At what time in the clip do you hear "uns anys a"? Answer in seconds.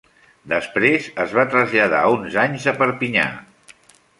2.15-2.77